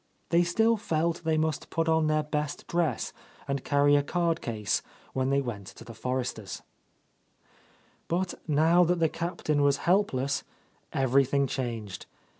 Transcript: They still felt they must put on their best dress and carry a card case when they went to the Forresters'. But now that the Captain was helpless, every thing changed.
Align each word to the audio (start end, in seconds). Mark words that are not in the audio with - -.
They 0.29 0.41
still 0.41 0.77
felt 0.77 1.21
they 1.23 1.37
must 1.37 1.69
put 1.69 1.87
on 1.87 2.07
their 2.07 2.23
best 2.23 2.65
dress 2.65 3.13
and 3.47 3.63
carry 3.63 3.95
a 3.95 4.01
card 4.01 4.41
case 4.41 4.81
when 5.13 5.29
they 5.29 5.41
went 5.41 5.67
to 5.67 5.83
the 5.83 5.93
Forresters'. 5.93 6.63
But 8.07 8.33
now 8.47 8.83
that 8.83 8.97
the 8.97 9.09
Captain 9.09 9.61
was 9.61 9.77
helpless, 9.85 10.43
every 10.91 11.23
thing 11.23 11.45
changed. 11.45 12.07